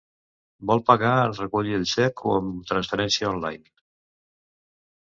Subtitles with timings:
[0.71, 3.75] Vol pagar en recollir el xec o amb transferència online?